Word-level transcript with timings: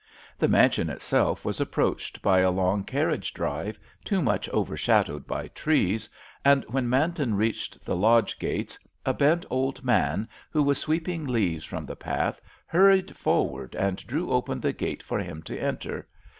The 0.39 0.47
mansion 0.47 0.89
itself 0.89 1.45
was 1.45 1.61
approached 1.61 2.23
by 2.23 2.39
a 2.39 2.49
long 2.49 2.83
carriage 2.83 3.35
drive, 3.35 3.77
too 4.03 4.19
much 4.19 4.49
overshadowed 4.49 5.27
by 5.27 5.49
trees, 5.49 6.09
and 6.43 6.65
when 6.67 6.89
Manton 6.89 7.35
reached 7.35 7.85
the 7.85 7.95
lodge 7.95 8.39
gates 8.39 8.79
a 9.05 9.13
bent 9.13 9.45
old 9.51 9.83
man, 9.83 10.27
who 10.49 10.63
was 10.63 10.79
sweeping 10.79 11.27
leaves 11.27 11.65
from 11.65 11.85
the 11.85 11.95
path, 11.95 12.41
hurried 12.65 13.15
forward 13.15 13.75
and 13.75 13.97
drew 14.07 14.31
open 14.31 14.59
the 14.59 14.73
gate 14.73 15.03
for 15.03 15.19
him 15.19 15.43
to 15.43 15.55
enter. 15.61 16.07